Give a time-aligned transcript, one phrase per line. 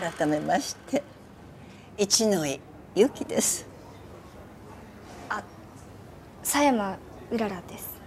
[0.00, 1.02] 改めまして
[1.98, 2.58] 一ノ井
[2.94, 3.68] 由紀です。
[6.42, 6.96] 佐山
[7.30, 8.00] うららです。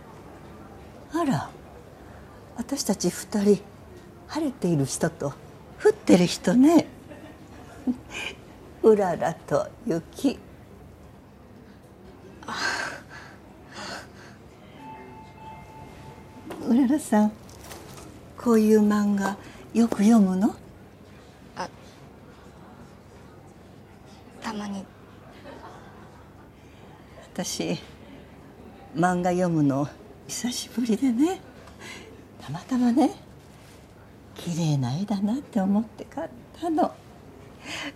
[1.13, 1.49] あら
[2.57, 3.61] 私たち二人
[4.27, 5.33] 晴れている人と
[5.83, 6.87] 降ってる人ね。
[8.81, 10.39] うららと雪
[16.67, 17.31] うららさん
[18.35, 19.37] こういう漫画
[19.75, 20.55] よく読むの？
[24.53, 24.85] まに。
[27.33, 27.79] 私
[28.95, 29.87] 漫画読むの
[30.27, 31.41] 久しぶりでね。
[32.41, 33.11] たまたまね
[34.35, 36.29] 綺麗な絵だなって思って買っ
[36.59, 36.93] たの。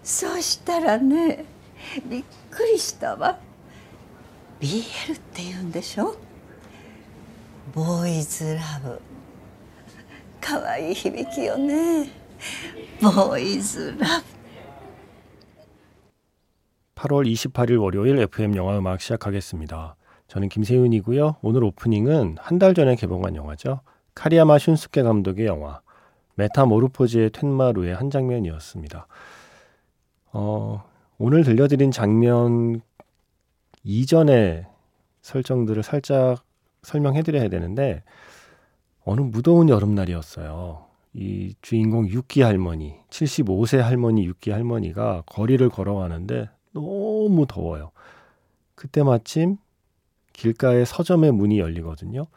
[0.03, 1.45] そうしたらね
[2.05, 3.39] びっくりしたわ。
[4.59, 6.15] BL って言うんでしょ？
[7.75, 8.99] ボーイズラブ。
[10.41, 12.09] 可愛い響きよね。
[13.01, 14.36] ボーイズラブ。
[16.97, 19.95] 8월 28일 월요일 FM 영화 음악 시작하겠습니다.
[20.27, 21.37] 저는 김세윤이고요.
[21.43, 23.81] 오늘 오프닝은 한 달 전에 개봉한 영화죠.
[24.15, 25.81] 카리야마 슌스케 감독의 영화
[26.35, 29.05] 메타모르포즈의 텐마루의 한 장면이었습니다.
[30.33, 30.83] 어,
[31.19, 32.81] 오늘 들려드린 장면
[33.83, 34.65] 이전의
[35.21, 36.43] 설정들을 살짝
[36.81, 38.01] 설명해 드려야 되는데
[39.05, 40.85] 어느 무더운 여름날이었어요.
[41.13, 46.49] 이 주인공 유키 할머니, 75세 할머니 유키 할머니가 거리를 걸어가는데
[46.81, 47.91] 너무 더워요.
[48.75, 49.57] 그때 마침
[50.33, 52.27] 길가에 서점의 문이 열리거든요.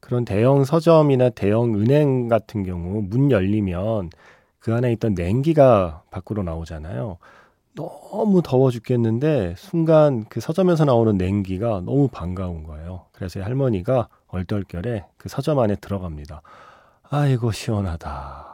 [0.00, 4.10] 그런 대형 서점이나 대형 은행 같은 경우 문 열리면
[4.58, 7.18] 그 안에 있던 냉기가 밖으로 나오잖아요.
[7.74, 13.04] 너무 더워 죽겠는데 순간 그 서점에서 나오는 냉기가 너무 반가운 거예요.
[13.12, 16.40] 그래서 할머니가 얼떨결에 그 서점 안에 들어갑니다.
[17.10, 18.46] 아이고 시원하다.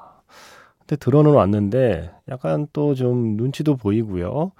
[0.80, 4.50] 근데 들어는 왔는데 약간 또 좀 눈치도 보이고요.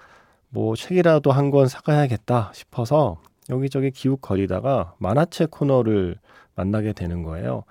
[0.55, 3.19] 뭐 책이라도 한 권 사가야겠다 싶어서
[3.51, 6.17] 여기저기 기웃거리다가 만화책 코너를
[6.55, 7.65] 만나게 되는 거예요.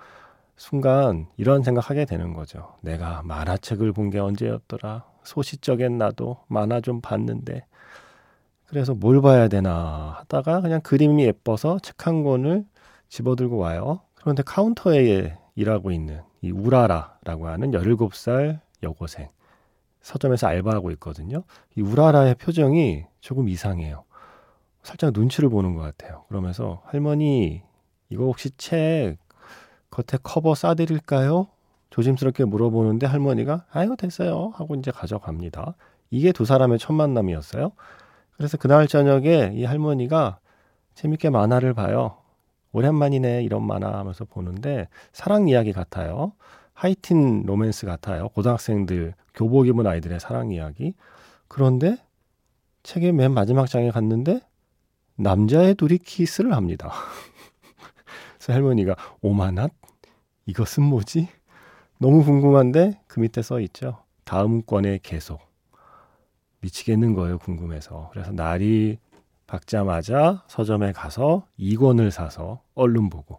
[0.56, 2.74] 순간 이런 생각하게 되는 거죠.
[2.82, 5.04] 내가 만화책을 본 게 언제였더라.
[5.24, 7.64] 소시적엔 나도 만화 좀 봤는데.
[8.66, 12.64] 그래서 뭘 봐야 되나 하다가 그냥 그림이 예뻐서 책 한 권을
[13.08, 14.00] 집어들고 와요.
[14.14, 19.28] 그런데 카운터에 일하고 있는 이 우라라라고 하는 17살 여고생.
[20.02, 21.44] 서점에서 알바하고 있거든요.
[21.76, 24.04] 이 우라라의 표정이 조금 이상해요.
[24.82, 26.24] 살짝 눈치를 보는 것 같아요.
[26.28, 27.62] 그러면서 할머니
[28.08, 29.16] 이거 혹시 책
[29.90, 31.48] 겉에 커버 싸드릴까요?
[31.90, 35.74] 조심스럽게 물어보는데 할머니가 아유 됐어요 하고 이제 가져갑니다.
[36.10, 37.72] 이게 두 사람의 첫 만남이었어요.
[38.36, 40.38] 그래서 그날 저녁에 이 할머니가
[40.94, 42.18] 재밌게 만화를 봐요.
[42.72, 46.32] 오랜만이네 이런 만화 하면서 보는데 사랑 이야기 같아요.
[46.82, 48.28] 하이틴 로맨스 같아요.
[48.30, 50.94] 고등학생들 교복 입은 아이들의 사랑 이야기.
[51.46, 51.96] 그런데
[52.82, 54.40] 책의 맨 마지막 장에 갔는데
[55.14, 56.90] 남자의 둘이 키스를 합니다.
[58.36, 59.68] 그래서 할머니가 오만한
[60.46, 61.28] 이것은 뭐지?
[61.98, 64.02] 너무 궁금한데 그 밑에 써 있죠.
[64.24, 65.40] 다음 권의 계속.
[66.62, 68.08] 미치겠는 거예요, 궁금해서.
[68.12, 68.98] 그래서 날이
[69.46, 73.38] 밝자마자 서점에 가서 2권을 사서 얼른 보고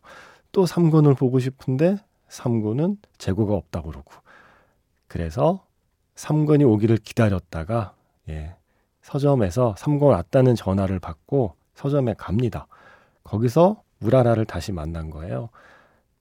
[0.53, 1.97] 또 3권을 보고 싶은데
[2.33, 4.11] 3권은 재고가 없다고 그러고
[5.07, 5.65] 그래서
[6.15, 7.93] 3권이 오기를 기다렸다가
[8.29, 8.55] 예,
[9.01, 12.67] 서점에서 3권 왔다는 전화를 받고 서점에 갑니다.
[13.23, 15.49] 거기서 우라라를 다시 만난 거예요.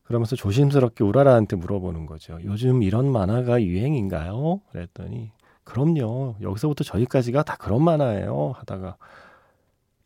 [0.03, 2.39] 그러면서 조심스럽게 우라라한테 물어보는 거죠.
[2.45, 4.61] 요즘 이런 만화가 유행인가요?
[4.71, 5.31] 그랬더니
[5.65, 6.37] 그럼요.
[6.43, 8.53] 여기서부터 저기까지가 다 그런 만화예요.
[8.57, 8.97] 하다가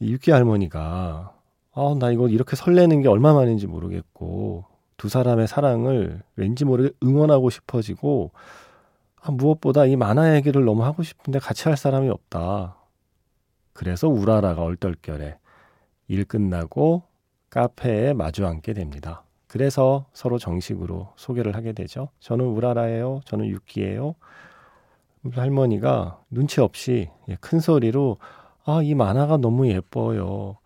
[0.00, 1.32] 이 유키 할머니가
[1.72, 8.32] 아, 나 이거 이렇게 설레는 게 얼마만인지 모르겠고 두 사람의 사랑을 왠지 모르게 응원하고 싶어지고
[9.20, 12.76] 아, 무엇보다 이 만화 얘기를 너무 하고 싶은데 같이 할 사람이 없다.
[13.72, 15.38] 그래서 우라라가 얼떨결에
[16.08, 17.02] 일 끝나고
[17.50, 19.24] 카페에 마주 앉게 됩니다.
[19.48, 22.08] 그래서 서로 정식으로 소개를 하게 되죠.
[22.20, 23.20] 저는 우라라예요.
[23.24, 24.14] 저는 유키예요.
[25.32, 28.18] 할머니가 눈치 없이 예, 큰 소리로
[28.64, 30.58] 아, 이 만화가 너무 예뻐요.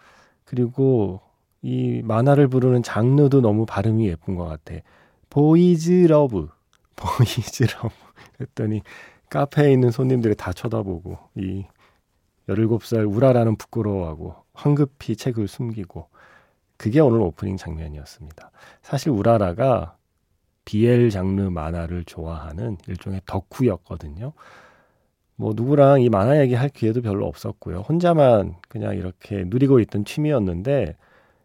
[0.44, 1.21] 그리고
[1.62, 4.81] 이 만화를 부르는 장르도 너무 발음이 예쁜 것 같아.
[5.29, 6.49] Boys Love.
[6.97, 7.95] Boys Love.
[8.37, 8.83] 그랬더니
[9.29, 11.65] 카페에 있는 손님들이 다 쳐다보고 이
[12.49, 16.09] 17살 우라라는 부끄러워하고 황급히 책을 숨기고
[16.77, 18.51] 그게 오늘 오프닝 장면이었습니다.
[18.83, 19.97] 사실 우라라가
[20.65, 24.33] BL 장르 만화를 좋아하는 일종의 덕후였거든요.
[25.37, 27.81] 뭐 누구랑 이 만화 얘기 할 기회도 별로 없었고요.
[27.81, 30.97] 혼자만 그냥 이렇게 누리고 있던 취미였는데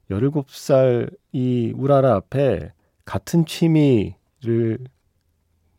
[0.10, 2.72] 17살 이 우라라 앞에
[3.06, 4.80] 같은 취미를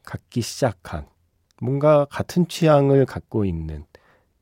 [0.05, 1.07] 갖기 시작한
[1.61, 3.85] 뭔가 같은 취향을 갖고 있는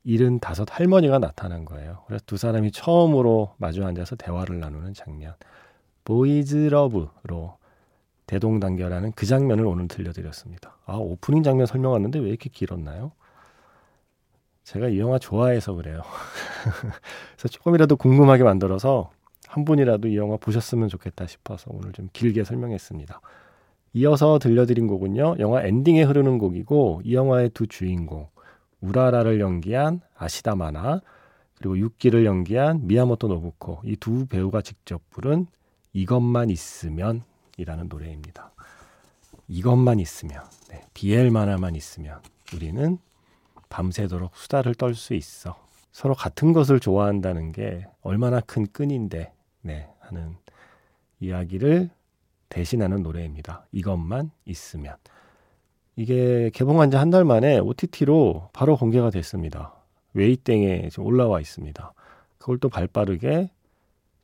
[0.03, 2.03] 일흔 다섯 할머니가 나타난 거예요.
[2.05, 5.33] 그래서 두 사람이 처음으로 마주 앉아서 대화를 나누는 장면.
[6.03, 7.57] 보이즈 러브로
[8.27, 10.77] 대동단결하는 그 장면을 오늘 들려드렸습니다.
[10.85, 13.13] 아, 오프닝 장면 설명 왔는데 왜 이렇게 길었나요?
[14.63, 16.01] 제가 이 영화 좋아해서 그래요.
[17.37, 19.11] 그래서 조금이라도 궁금하게 만들어서
[19.47, 23.21] 한 분이라도 이 영화 보셨으면 좋겠다 싶어서 오늘 좀 길게 설명했습니다.
[23.93, 28.27] 이어서 들려드린 곡은요, 영화 엔딩에 흐르는 곡이고, 이 영화의 두 주인공,
[28.81, 31.01] 우라라를 연기한 아시다 마나
[31.57, 35.47] 그리고 육기를 연기한 미야모토 노부코 이 두 배우가 직접 부른
[35.93, 37.23] 이것만 있으면
[37.57, 38.51] 이라는 노래입니다.
[39.47, 42.19] 이것만 있으면 네, BL 만화만 있으면
[42.53, 42.97] 우리는
[43.69, 45.55] 밤새도록 수다를 떨 수 있어.
[45.91, 49.31] 서로 같은 것을 좋아한다는 게 얼마나 큰 끈인데
[49.65, 50.35] 네, 하는
[51.19, 51.89] 이야기를
[52.49, 53.65] 대신하는 노래입니다.
[53.71, 54.95] 이것만 있으면.
[55.95, 59.73] 이게 개봉한 지 한 달 만에 OTT로 바로 공개가 됐습니다.
[60.13, 61.93] 웨이땡에 올라와 있습니다.
[62.37, 63.49] 그걸 또 발 빠르게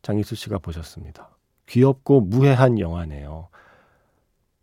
[0.03, 1.35] 장희수 씨가 보셨습니다.
[1.67, 3.47] 귀엽고 무해한 영화네요.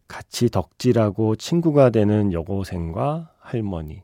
[0.06, 4.02] 같이 덕질하고 친구가 되는 여고생과 할머니.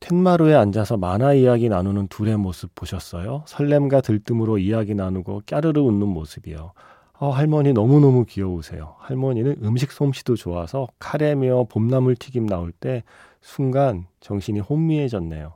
[0.00, 3.44] 텐마루에 앉아서 만화 이야기 나누는 둘의 모습 보셨어요?
[3.46, 6.72] 설렘과 들뜸으로 이야기 나누고 까르르 웃는 모습이요.
[7.18, 8.94] 어, 할머니 너무너무 귀여우세요.
[8.98, 13.04] 할머니는 음식 솜씨도 좋아서 카레며 봄나물 튀김 나올 때
[13.42, 15.52] 순간 정신이 혼미해졌네요.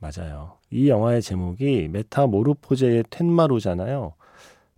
[0.00, 0.58] 맞아요.
[0.70, 4.14] 이 영화의 제목이 메타모르포제의 텐마루잖아요.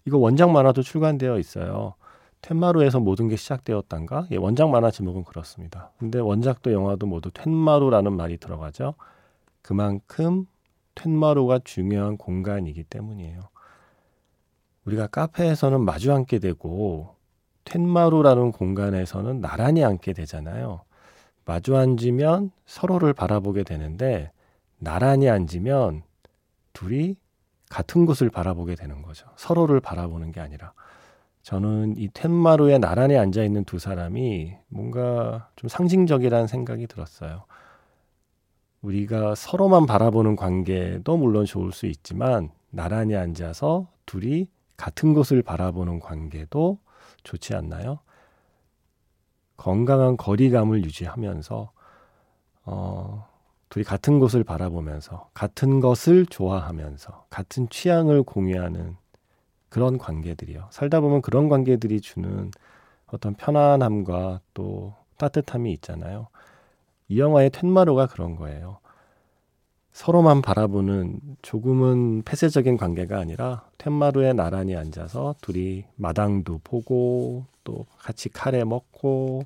[0.06, 1.94] 이거 원작 만화도 출간되어 있어요.
[2.42, 4.28] 텐마루에서 모든 게 시작되었단가?
[4.30, 5.90] 예, 원작 만화 제목은 그렇습니다.
[5.98, 8.94] 근데 원작도 영화도 모두 텐마루라는 말이 들어가죠.
[9.62, 10.46] 그만큼
[10.94, 13.40] 텐마루가 중요한 공간이기 때문이에요.
[14.84, 17.14] 우리가 카페에서는 마주 앉게 되고
[17.64, 20.82] 텐마루라는 공간에서는 나란히 앉게 되잖아요.
[21.44, 24.32] 마주 앉으면 서로를 바라보게 되는데
[24.78, 26.02] 나란히 앉으면
[26.72, 27.16] 둘이
[27.68, 29.26] 같은 곳을 바라보게 되는 거죠.
[29.36, 30.72] 서로를 바라보는 게 아니라.
[31.50, 37.42] 저는 이 텐마루에 나란히 앉아 있는 두 사람이 뭔가 좀 상징적이라는 생각이 들었어요.
[38.82, 46.78] 우리가 서로만 바라보는 관계도 물론 좋을 수 있지만 나란히 앉아서 둘이 같은 곳을 바라보는 관계도
[47.24, 47.98] 좋지 않나요?
[49.56, 51.72] 건강한 거리감을 유지하면서
[52.66, 53.28] 어,
[53.70, 58.99] 둘이 같은 곳을 바라보면서 같은 것을 좋아하면서 같은 취향을 공유하는
[59.70, 60.68] 그런 관계들이요.
[60.70, 62.50] 살다 보면 그런 관계들이 주는
[63.06, 66.28] 어떤 편안함과 또 따뜻함이 있잖아요.
[67.08, 68.78] 이 영화의 텐마루가 그런 거예요.
[69.92, 78.64] 서로만 바라보는 조금은 폐쇄적인 관계가 아니라 텐마루에 나란히 앉아서 둘이 마당도 보고 또 같이 카레
[78.64, 79.42] 먹고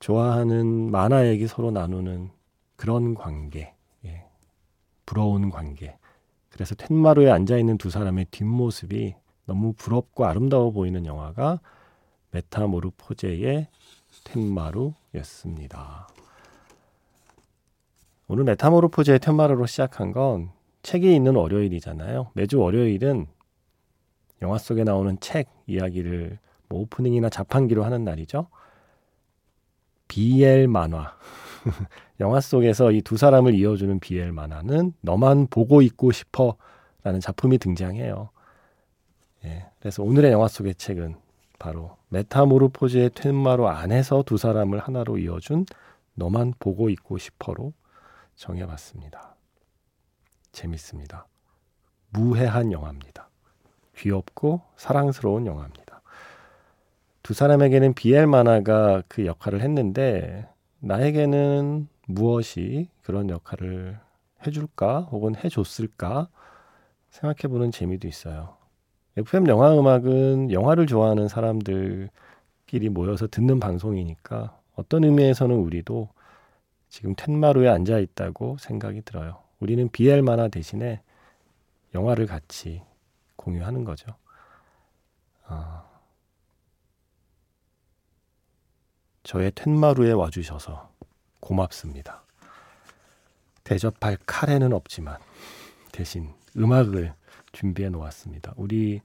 [0.00, 2.30] 좋아하는 만화 얘기 서로 나누는
[2.76, 3.74] 그런 관계,
[4.04, 4.24] 예.
[5.06, 5.96] 부러운 관계.
[6.60, 9.14] 그래서 텐마루에 앉아 있는 두 사람의 뒷모습이
[9.46, 11.58] 너무 부럽고 아름다워 보이는 영화가
[12.32, 13.66] 메타모르포제의
[14.24, 16.08] 텐마루였습니다.
[18.28, 20.50] 오늘 메타모르포즈의 테마로 시작한 건
[20.82, 22.32] 책이 있는 월요일이잖아요.
[22.34, 23.26] 매주 월요일은
[24.42, 26.38] 영화 속에 나오는 책 이야기를
[26.68, 28.48] 뭐 오프닝이나 자판기로 하는 날이죠.
[30.08, 31.16] BL 만화.
[32.20, 36.56] 영화 속에서 이 두 사람을 이어주는 BL 만화는 너만 보고 있고 싶어
[37.02, 38.30] 라는 작품이 등장해요.
[39.44, 41.16] 예, 그래서 오늘의 영화 속의 책은
[41.58, 45.66] 바로 메타모르포즈의 텐마로 안에서 두 사람을 하나로 이어준
[46.14, 47.72] 너만 보고 있고 싶어로
[48.36, 49.36] 정해봤습니다.
[50.52, 51.26] 재밌습니다.
[52.10, 53.28] 무해한 영화입니다.
[53.96, 56.02] 귀엽고 사랑스러운 영화입니다.
[57.22, 60.48] 두 사람에게는 BL 만화가 그 역할을 했는데
[60.80, 63.98] 나에게는 무엇이 그런 역할을
[64.46, 66.28] 해줄까 혹은 해줬을까
[67.10, 68.56] 생각해보는 재미도 있어요.
[69.16, 76.08] FM 영화 음악은 영화를 좋아하는 사람들끼리 모여서 듣는 방송이니까 어떤 의미에서는 우리도
[76.88, 79.38] 지금 텐마루에 앉아 있다고 생각이 들어요.
[79.60, 81.02] 우리는 BL 만화 대신에
[81.94, 82.82] 영화를 같이
[83.36, 84.06] 공유하는 거죠.
[85.48, 85.89] 어,
[89.30, 90.90] 저의 텐마루에 와주셔서
[91.38, 92.24] 고맙습니다.
[93.62, 95.18] 대접할 카레는 없지만
[95.92, 97.14] 대신 음악을
[97.52, 98.54] 준비해 놓았습니다.
[98.56, 99.00] 우리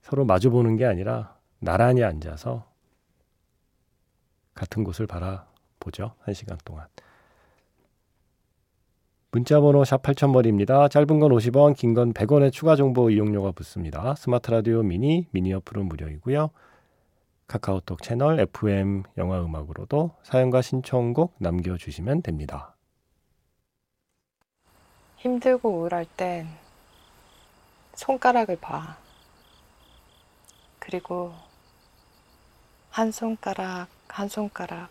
[0.00, 2.72] 서로 마주보는 게 아니라 나란히 앉아서
[4.54, 5.46] 같은 곳을 바라
[5.78, 6.14] 보죠.
[6.24, 6.86] 1시간 동안.
[9.30, 10.90] 문자번호 샵 8000번입니다.
[10.90, 14.14] 짧은 건 50원, 긴 건 100원의 추가 정보 이용료가 붙습니다.
[14.14, 16.48] 스마트 라디오 미니, 미니 어플은 무료이고요.
[17.48, 22.76] 카카오톡 채널 FM 영화 음악으로도 사연과 신청곡 남겨주시면 됩니다.
[25.16, 26.46] 힘들고 우울할 땐
[27.94, 28.98] 손가락을 봐.
[30.78, 31.32] 그리고
[32.90, 34.90] 한 손가락, 한 손가락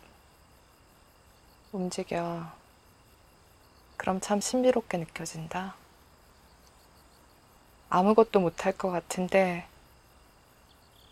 [1.70, 2.44] 움직여.
[3.96, 5.76] 그럼 참 신비롭게 느껴진다.
[7.88, 9.64] 아무것도 못할 것 같은데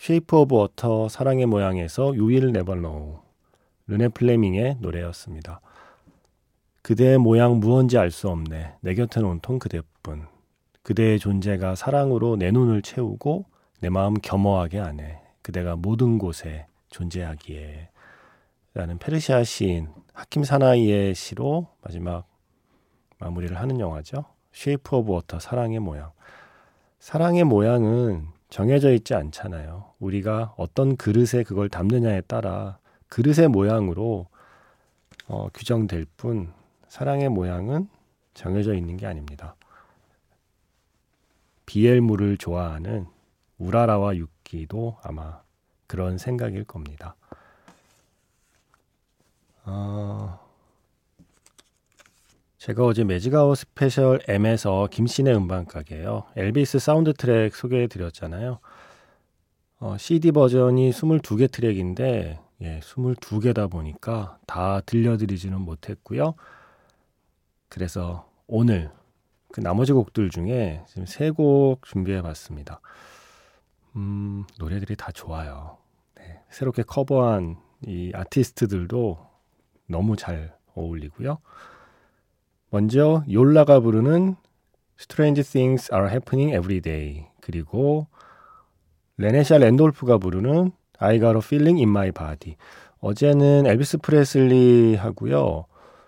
[0.00, 3.18] Shape of Water 사랑의 모양에서 Never Know
[3.88, 5.60] 르네 플레밍의 노래였습니다.
[6.82, 8.76] 그대의 모양 무언지 알 수 없네.
[8.80, 10.26] 내 곁엔 온통 그대뿐.
[10.82, 13.46] 그대의 존재가 사랑으로 내 눈을 채우고
[13.80, 15.20] 내 마음 겸허하게 하네.
[15.42, 17.90] 그대가 모든 곳에 존재하기에.
[18.74, 22.24] 라는 페르시아 시인 하킴 사나이의 시로 마지막
[23.18, 24.24] 마무리를 하는 영화죠.
[24.52, 26.12] Shape of Water 사랑의 모양.
[27.00, 29.92] 사랑의 모양은 정해져 있지 않잖아요.
[29.98, 32.78] 우리가 어떤 그릇에 그걸 담느냐에 따라
[33.08, 34.26] 그릇의 모양으로
[35.26, 36.52] 어, 규정될 뿐
[36.88, 37.88] 사랑의 모양은
[38.34, 39.54] 정해져 있는 게 아닙니다.
[41.66, 43.06] BL물을 좋아하는
[43.58, 45.42] 우라라와 유키도 아마
[45.86, 47.14] 그런 생각일 겁니다.
[49.64, 50.47] 어,
[52.58, 56.24] 제가 어제 매직아웃 스페셜 M에서 김신의 음반가게요.
[56.36, 58.58] 엘비스 사운드 트랙 소개해 드렸잖아요.
[59.80, 66.34] 어, CD 버전이 22개 트랙인데 예, 22개다 보니까 다 들려드리지는 못했고요.
[67.68, 68.90] 그래서 오늘
[69.52, 72.80] 그 나머지 곡들 중에 지금 세 곡 준비해 봤습니다.
[73.94, 75.78] 음, 노래들이 다 좋아요.
[76.16, 79.24] 네, 새롭게 커버한 이 아티스트들도
[79.86, 81.38] 너무 잘 어울리고요.
[82.70, 84.36] 먼저 욜라가 부르는
[85.00, 88.06] Strange Things Are Happening Every Day 그리고
[89.16, 92.56] 레네샤 랜돌프가 부르는 I Got a Feeling in My Body
[93.00, 95.66] 어제는 엘비스 프레슬리 하고요.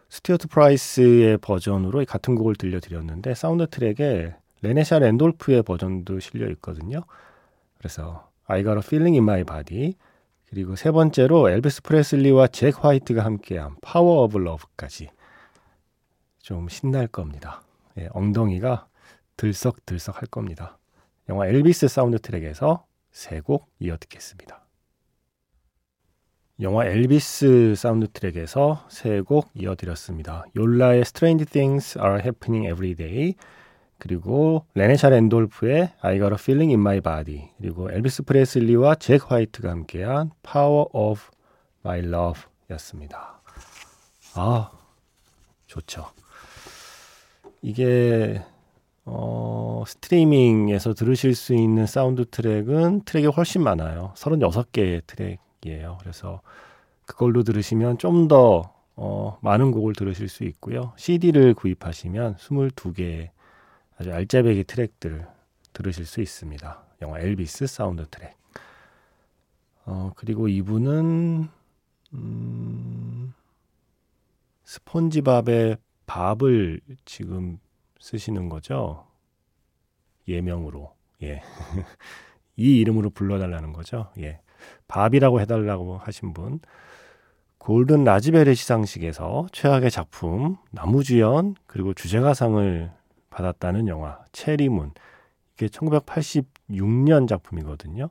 [0.09, 7.05] 스튜어트 프라이스의 버전으로 같은 곡을 들려드렸는데 사운드 트랙에 레네샤 랜돌프의 버전도 실려 있거든요.
[7.79, 9.95] 그래서 I Got a Feeling in My Body
[10.50, 15.09] 그리고 세 번째로 엘비스 프레슬리와 잭 화이트가 함께한 Power of Love까지
[16.41, 17.63] 좀 신날 겁니다.
[17.99, 18.87] 예, 엉덩이가
[19.37, 20.79] 들썩들썩 할 겁니다.
[21.29, 24.65] 영화 엘비스 사운드 트랙에서 세 곡 이어 듣겠습니다.
[26.61, 30.45] 영화 엘비스 사운드 트랙에서 세 곡 이어 드렸습니다.
[30.57, 33.35] 욜라의 Strange Things Are Happening Every Day
[33.99, 39.71] 그리고 레네샤 랜돌프의 I Got a Feeling in My Body 그리고 엘비스 프레슬리와 잭 화이트가
[39.71, 41.23] 함께한 Power of
[41.85, 43.41] My Love 였습니다.
[44.35, 44.71] 아
[45.67, 46.11] 좋죠.
[47.62, 48.43] 이게
[49.05, 54.12] 어, 스트리밍에서 들으실 수 있는 사운드 트랙은 트랙이 훨씬 많아요.
[54.17, 55.99] 36개의 트랙이에요.
[56.00, 56.43] 그래서
[57.07, 60.93] 그걸로 들으시면 좀더 어, 많은 곡을 들으실 수 있고요.
[60.97, 63.31] CD를 구입하시면 22개의
[63.99, 65.26] 아주 알짜배기 트랙들
[65.73, 66.83] 들으실 수 있습니다.
[67.02, 68.37] 영화 엘비스 사운드 트랙.
[69.87, 71.49] 어, 그리고 이분은
[72.12, 73.35] 음,
[74.64, 75.79] 스폰지밥의
[76.11, 77.59] 밥을 지금
[78.00, 79.07] 쓰시는 거죠.
[80.26, 80.93] 예명으로.
[81.23, 81.40] 예.
[82.57, 84.11] 이 이름으로 불러달라는 거죠.
[84.19, 84.40] 예.
[84.88, 86.59] 밥이라고 해달라고 하신 분.
[87.59, 92.90] 골든 라즈베리 시상식에서 최악의 작품, 나무주연, 그리고 주제가상을
[93.31, 94.93] 받았다는 영화, 체리문.
[95.55, 98.11] 이게 1986년 작품이거든요.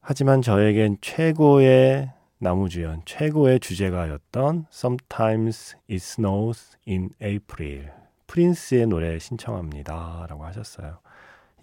[0.00, 2.10] 하지만 저에겐 최고의
[2.42, 7.90] 나무주연 최고의 주제가였던 Sometimes It Snows in April
[8.26, 10.98] 프린스의 노래 신청합니다 라고 하셨어요.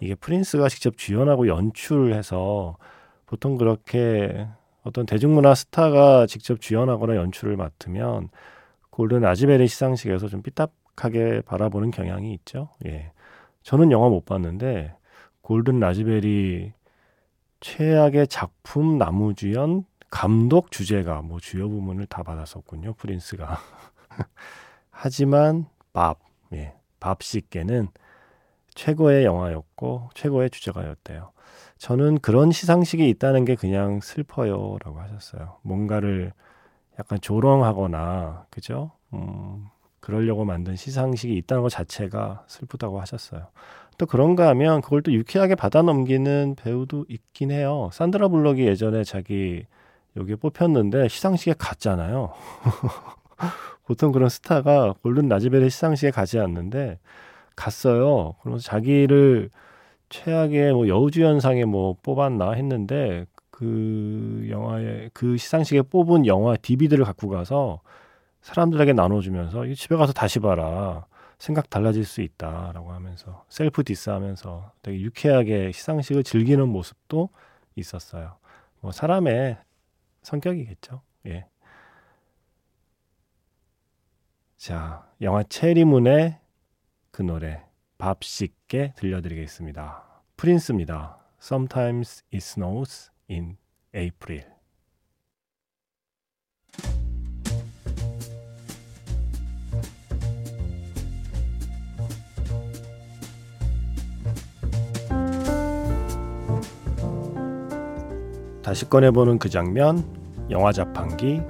[0.00, 2.78] 이게 프린스가 직접 주연하고 연출을 해서
[3.26, 4.48] 보통 그렇게
[4.82, 8.30] 어떤 대중문화 스타가 직접 주연하거나 연출을 맡으면
[8.88, 12.70] 골든 아지베리 시상식에서 좀 삐딱하게 바라보는 경향이 있죠.
[12.86, 13.12] 예.
[13.62, 14.94] 저는 영화 못 봤는데
[15.42, 16.72] 골든 라즈베리
[17.60, 22.94] 최악의 작품 나무주연 감독 주제가 뭐 주요 부문을 다 받았었군요.
[22.94, 23.58] 프린스가.
[24.90, 26.18] 하지만 밥,
[26.52, 27.88] 예, 밥 씻게는
[28.74, 31.32] 최고의 영화였고 최고의 주제가였대요.
[31.78, 35.58] 저는 그런 시상식이 있다는 게 그냥 슬퍼요 라고 하셨어요.
[35.62, 36.32] 뭔가를
[36.98, 38.92] 약간 조롱하거나 그죠?
[39.14, 39.66] 음,
[40.00, 43.48] 그러려고 만든 시상식이 있다는 것 자체가 슬프다고 하셨어요.
[43.96, 47.90] 또 그런가 하면 그걸 또 유쾌하게 받아 넘기는 배우도 있긴 해요.
[47.92, 49.64] 산드라 블럭이 예전에 자기
[50.16, 52.32] 여기에 뽑혔는데 시상식에 갔잖아요.
[53.86, 56.98] 보통 그런 스타가 골든 라즈베리 시상식에 가지 않는데
[57.56, 58.34] 갔어요.
[58.40, 59.50] 그러면서 자기를
[60.08, 67.80] 최악의 뭐 여우주연상에 뭐 뽑았나 했는데 그 영화에 그 시상식에 뽑은 영화 DVD를 갖고 가서
[68.42, 71.06] 사람들에게 나눠주면서 이 집에 가서 다시 봐라
[71.38, 77.28] 생각 달라질 수 있다라고 하면서 셀프 디스하면서 되게 유쾌하게 시상식을 즐기는 모습도
[77.76, 78.36] 있었어요.
[78.80, 79.58] 뭐 사람의
[80.30, 81.02] 성격이겠죠.
[81.26, 81.46] 예.
[84.56, 86.38] 자, 영화 체리문의
[87.10, 87.64] 그 노래
[87.98, 90.22] 밥 씻게 들려드리겠습니다.
[90.36, 91.18] 프린스입니다.
[91.40, 93.56] Sometimes it snows in
[93.94, 94.44] April.
[108.62, 110.19] 다시 꺼내보는 그 장면,
[110.50, 111.42] 영화 자판기,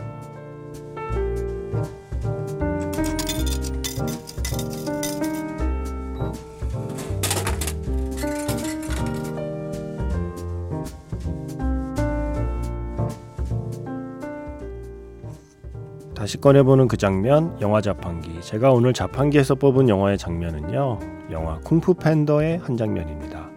[16.14, 18.42] 다시 꺼내보는 그 장면, 영화 자판기.
[18.42, 20.98] 제가 오늘 자판기에서 뽑은 영화의 장면은요,
[21.30, 23.48] 영화 쿵푸 팬더의 한 장면입니다.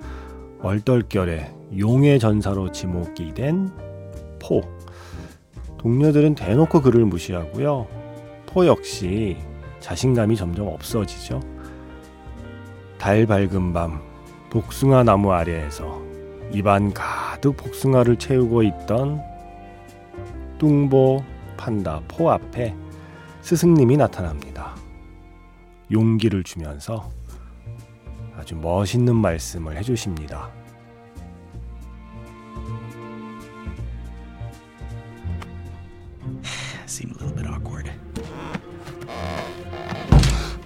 [0.62, 3.70] 얼떨결에 용의 전사로 지목이 된
[4.42, 4.62] 포.
[5.84, 7.88] 동료들은 대놓고 그를 무시하고요.
[8.46, 9.38] 포 역시
[9.82, 11.42] 자신감이 점점 없어지죠.
[12.98, 14.01] 달 밝은 밤,
[14.50, 16.01] 복숭아 나무 아래에서
[16.53, 19.22] 입안 가득 복숭아를 채우고 있던
[20.57, 21.22] 뚱보
[21.57, 22.74] 판다 포 앞에
[23.42, 24.75] 스승님이 나타납니다.
[25.92, 27.10] 용기를 주면서
[28.38, 30.50] 아주 멋있는 말씀을 해주십니다.
[36.94, 37.92] Seemed a little bit awkward.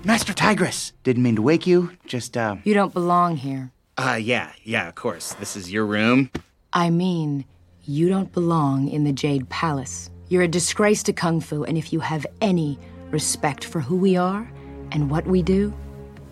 [0.03, 0.91] Master Tigress!
[1.03, 1.91] Didn't mean to wake you.
[2.05, 2.57] Just, uh.
[2.65, 3.71] You don't belong here.
[3.97, 5.35] Uh, yeah, yeah, of course.
[5.35, 6.29] This is your room.
[6.73, 7.45] I mean,
[7.85, 10.09] you don't belong in the Jade Palace.
[10.27, 12.77] You're a disgrace to Kung Fu, and if you have any
[13.09, 14.51] respect for who we are
[14.91, 15.73] and what we do,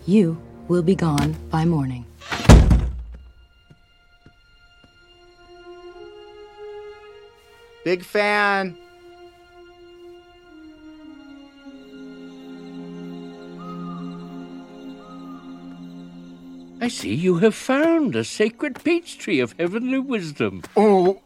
[0.05, 2.05] you will be gone by morning.
[7.85, 8.77] Big fan.
[16.85, 20.61] I see you have found a sacred peach tree of heavenly wisdom.
[20.77, 21.19] Oh.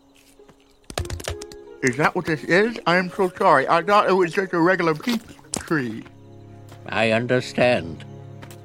[1.83, 2.79] Is that what this is?
[2.87, 3.67] I'm so sorry.
[3.67, 5.19] I thought it was just a regular peach
[5.55, 6.05] tree.
[6.87, 8.05] I understand.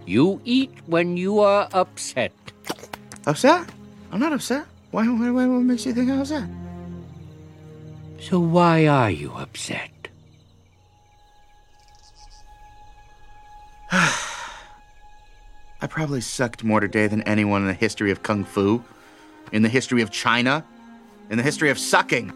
[0.07, 2.31] You eat when you are upset.
[3.27, 3.69] Upset?
[4.13, 4.65] I'm not upset.
[4.93, 6.49] Why, why, why, what makes you think I'm upset?
[8.21, 9.91] So why are you upset?
[15.85, 18.83] I probably sucked more today than anyone in the history of Kung Fu,
[19.53, 20.65] in the history of China,
[21.29, 22.33] in the history of sucking.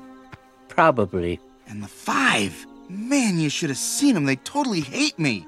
[0.68, 1.40] Probably.
[1.66, 2.66] And the five!
[2.90, 4.26] Man, you should have seen them.
[4.26, 5.46] They totally hate me.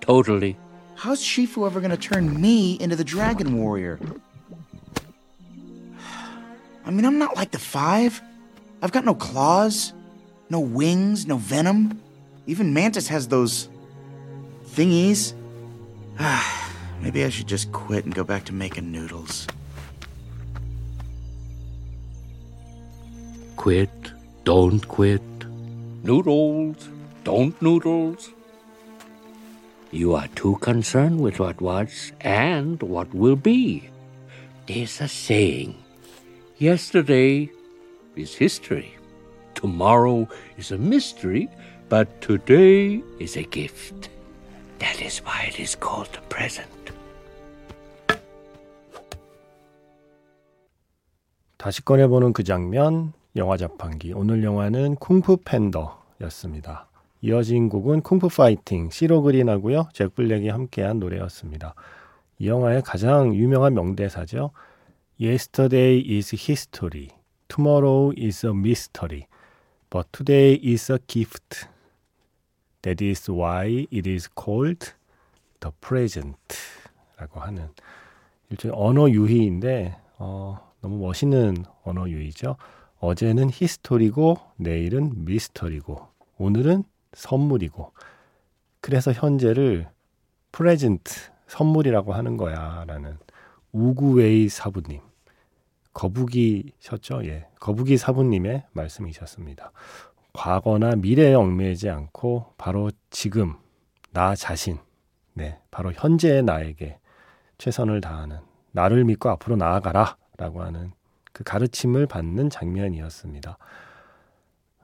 [0.00, 0.56] Totally.
[0.94, 4.00] How's Shifu ever gonna turn me into the Dragon Warrior?
[6.86, 8.22] I mean, I'm not like the five.
[8.80, 9.92] I've got no claws,
[10.48, 12.00] no wings, no venom.
[12.46, 13.68] Even Mantis has those
[14.64, 15.34] thingies.
[17.04, 19.46] Maybe I should just quit and go back to making noodles.
[23.56, 23.90] Quit.
[24.44, 25.20] Don't quit.
[26.02, 26.88] Noodles.
[27.22, 28.30] Don't noodles.
[29.90, 33.90] You are too concerned with what was and what will be.
[34.66, 35.76] There's a saying
[36.56, 37.50] yesterday
[38.16, 38.96] is history,
[39.54, 41.50] tomorrow is a mystery,
[41.90, 44.08] but today is a gift.
[44.78, 46.83] That is why it is called the present.
[51.64, 54.12] 다시 꺼내보는 그 장면, 영화 자판기.
[54.12, 56.88] 오늘 영화는 쿵푸 팬더였습니다.
[57.22, 59.88] 이어진 곡은 쿵푸 파이팅, 시로 그린하고요.
[59.94, 61.74] 잭 블랙이 함께한 노래였습니다.
[62.38, 64.50] 이 영화의 가장 유명한 명대사죠.
[65.18, 67.08] Yesterday is history.
[67.48, 69.24] Tomorrow is a mystery.
[69.88, 71.66] But today is a gift.
[72.82, 74.92] That is why it is called
[75.60, 76.36] the present.
[77.16, 77.70] 라고 하는
[78.50, 82.56] 일종의 언어 유희인데 어, 너무 멋있는 언어 유희죠.
[82.98, 87.90] 어제는 히스토리고 내일은 미스터리고 오늘은 선물이고
[88.82, 89.88] 그래서 현재를
[90.52, 91.14] 프레젠트
[91.46, 93.16] 선물이라고 하는 거야라는
[93.72, 95.00] 우구웨이 사부님
[95.94, 97.24] 거북이셨죠?
[97.24, 99.72] 예, 거북이 사부님의 말씀이셨습니다.
[100.34, 103.54] 과거나 미래에 얽매이지 않고 바로 지금
[104.12, 104.76] 나 자신,
[105.32, 106.98] 네, 바로 현재의 나에게
[107.56, 108.40] 최선을 다하는
[108.72, 110.92] 나를 믿고 앞으로 나아가라 라고 하는
[111.32, 113.58] 그 가르침을 받는 장면이었습니다.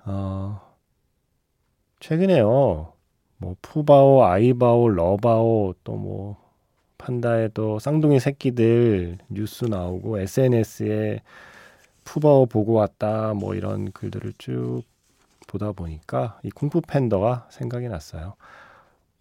[0.05, 0.61] 어,
[2.01, 2.93] 최근에요.
[3.39, 6.51] 뭐 푸바오, 아이바오, 러바오 또 뭐
[7.01, 11.23] 판다의 또 쌍둥이 새끼들 뉴스 나오고 SNS에
[12.05, 14.83] 푸바오 보고 왔다 뭐 이런 글들을 쭉
[15.47, 18.35] 보다 보니까 이 쿵푸 팬더가 생각이 났어요.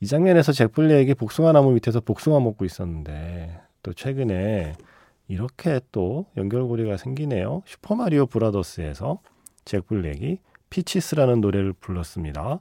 [0.01, 4.73] 이 장면에서 잭 블랙이 복숭아 나무 밑에서 복숭아 먹고 있었는데 또 최근에
[5.29, 7.61] 이렇게 또 연결고리가 생기네요.
[7.65, 9.19] 슈퍼마리오 브라더스에서
[9.63, 10.39] 잭 블랙이
[10.71, 12.59] Peaches라는 노래를 불렀습니다.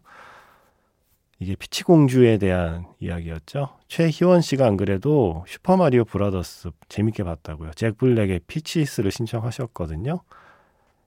[1.40, 3.70] 이게 피치 공주에 대한 이야기였죠.
[3.88, 7.70] 최희원 씨가 안 그래도 Super Mario Brothers 재밌게 봤다고요.
[7.72, 10.20] 잭 블랙의 Peaches를 신청하셨거든요.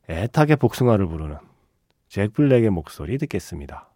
[0.09, 1.37] 애타게 복숭아를 부르는
[2.09, 3.90] 잭 블랙의 목소리 듣겠습니다.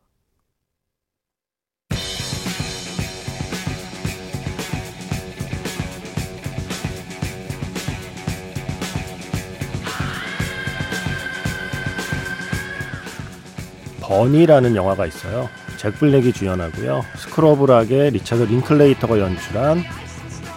[14.06, 15.50] 버니라는 영화가 있어요.
[15.78, 17.04] 잭 블랙이 주연하고요.
[17.18, 19.84] School of Rock의 리차드 링클레이터가 연출한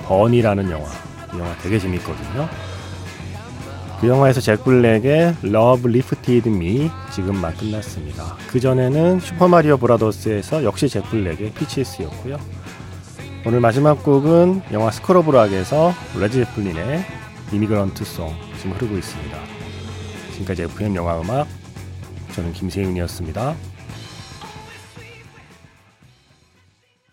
[0.04, 0.86] 버니라는 영화.
[1.34, 2.48] 이 영화 되게 재밌거든요.
[4.00, 8.36] 그 영화에서 잭 블랙의 Love Lifted Me 지금 막 끝났습니다.
[8.48, 12.38] 그 전에는 슈퍼마리오 브라더스에서 역시 잭 블랙의 Peaches였고요.
[13.46, 17.04] 오늘 마지막 곡은 영화 School of Rock에서 레드 제플린의
[17.52, 19.38] Immigrant Song 지금 흐르고 있습니다.
[20.32, 21.46] 지금까지 FM 영화 음악
[22.38, 23.56] 저는 김세윤이었습니다.